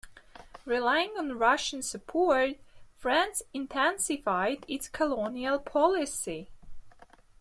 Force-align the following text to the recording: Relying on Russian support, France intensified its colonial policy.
Relying 0.65 1.11
on 1.15 1.37
Russian 1.37 1.83
support, 1.83 2.53
France 2.97 3.43
intensified 3.53 4.65
its 4.67 4.89
colonial 4.89 5.59
policy. 5.59 6.49